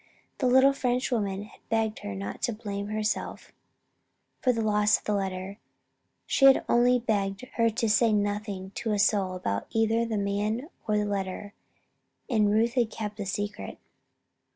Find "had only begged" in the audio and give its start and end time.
6.45-7.41